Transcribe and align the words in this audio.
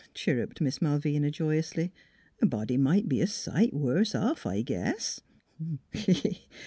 chir 0.15 0.35
ruped 0.37 0.59
Miss 0.61 0.79
Malvina 0.81 1.29
joyously." 1.29 1.93
A 2.41 2.47
body 2.47 2.75
might 2.75 3.07
be 3.07 3.21
a 3.21 3.27
sight 3.27 3.71
worse 3.71 4.15
off, 4.15 4.47
I 4.47 4.63
guess. 4.63 5.21